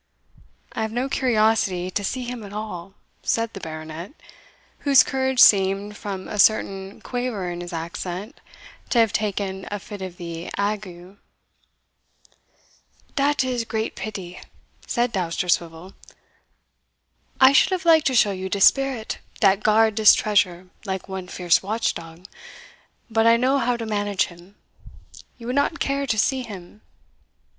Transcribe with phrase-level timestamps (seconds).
[0.73, 4.13] "I have no curiosity to see him at all," said the Baronet,
[4.79, 8.41] whose courage seemed, from a certain quaver in his accent,
[8.89, 11.17] to have taken a fit of the ague.
[13.15, 14.39] "Dat is great pity,"
[14.87, 15.93] said Dousterswivel;
[17.39, 21.27] "I should have liked to show you de spirit dat guard dis treasure like one
[21.27, 22.25] fierce watchdog
[23.07, 24.55] but I know how to manage him;
[25.37, 26.81] you would not care to see him?"